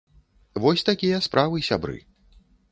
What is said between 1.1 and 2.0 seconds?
справы, сябры.